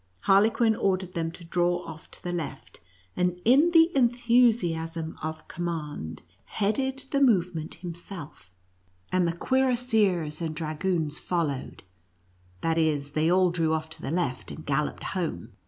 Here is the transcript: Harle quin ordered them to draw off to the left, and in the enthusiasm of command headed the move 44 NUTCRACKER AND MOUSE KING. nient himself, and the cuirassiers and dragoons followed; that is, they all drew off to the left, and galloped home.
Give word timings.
Harle 0.21 0.49
quin 0.49 0.75
ordered 0.75 1.13
them 1.13 1.29
to 1.29 1.43
draw 1.43 1.85
off 1.85 2.09
to 2.09 2.23
the 2.23 2.31
left, 2.31 2.79
and 3.15 3.39
in 3.45 3.69
the 3.69 3.95
enthusiasm 3.95 5.15
of 5.21 5.47
command 5.47 6.23
headed 6.45 7.05
the 7.11 7.21
move 7.21 7.51
44 7.53 7.61
NUTCRACKER 7.61 7.61
AND 7.61 7.65
MOUSE 7.65 7.71
KING. 7.75 7.89
nient 7.91 7.93
himself, 7.93 8.51
and 9.11 9.27
the 9.27 9.33
cuirassiers 9.37 10.41
and 10.41 10.55
dragoons 10.55 11.19
followed; 11.19 11.83
that 12.61 12.79
is, 12.79 13.11
they 13.11 13.29
all 13.31 13.51
drew 13.51 13.73
off 13.75 13.91
to 13.91 14.01
the 14.01 14.09
left, 14.09 14.49
and 14.49 14.65
galloped 14.65 15.03
home. 15.03 15.49